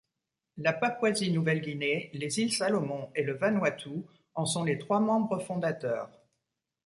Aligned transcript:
La 0.57 0.73
Papouasie-Nouvelle-Guinée, 0.73 2.09
les 2.15 2.39
Îles 2.39 2.51
Salomon 2.51 3.11
et 3.13 3.21
le 3.21 3.33
Vanuatu 3.35 4.01
en 4.33 4.47
sont 4.47 4.63
les 4.63 4.79
trois 4.79 4.99
membres 4.99 5.37
fondateurs. 5.37 6.09